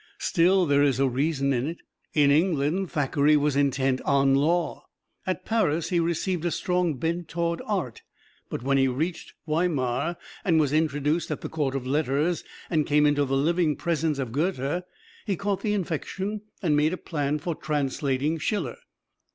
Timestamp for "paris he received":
5.45-6.43